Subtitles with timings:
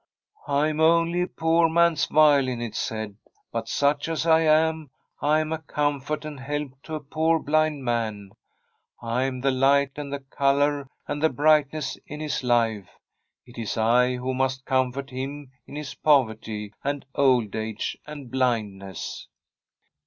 [0.31, 3.17] * I am only a poor man's violin,' it said;'
[3.53, 4.89] but iiuch as I am,
[5.21, 8.31] I am a comfort and help to a poor blind man.
[8.99, 12.89] I am the light and the colour and the brightness in his life.
[13.45, 18.31] It is I who must com fort him in his poverty and old age and
[18.31, 19.27] blind ness.'